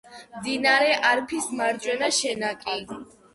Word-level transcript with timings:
მდინარე 0.35 0.95
არფის 1.09 1.49
მარჯვენა 1.59 2.11
შენაკადი. 2.21 2.99